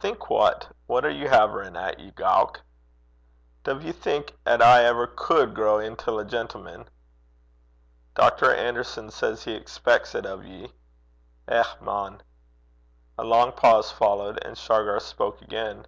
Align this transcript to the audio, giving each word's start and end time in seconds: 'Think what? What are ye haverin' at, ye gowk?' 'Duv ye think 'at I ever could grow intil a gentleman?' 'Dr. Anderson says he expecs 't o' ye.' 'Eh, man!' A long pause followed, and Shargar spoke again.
'Think 0.00 0.28
what? 0.28 0.76
What 0.86 1.02
are 1.02 1.08
ye 1.10 1.24
haverin' 1.28 1.76
at, 1.78 1.98
ye 1.98 2.10
gowk?' 2.10 2.60
'Duv 3.64 3.82
ye 3.84 3.90
think 3.90 4.36
'at 4.44 4.60
I 4.60 4.84
ever 4.84 5.06
could 5.06 5.54
grow 5.54 5.78
intil 5.80 6.18
a 6.18 6.26
gentleman?' 6.26 6.90
'Dr. 8.14 8.54
Anderson 8.54 9.10
says 9.10 9.44
he 9.44 9.54
expecs 9.58 10.12
't 10.12 10.26
o' 10.28 10.40
ye.' 10.42 10.74
'Eh, 11.48 11.64
man!' 11.80 12.22
A 13.16 13.24
long 13.24 13.52
pause 13.52 13.90
followed, 13.90 14.38
and 14.44 14.58
Shargar 14.58 15.00
spoke 15.00 15.40
again. 15.40 15.86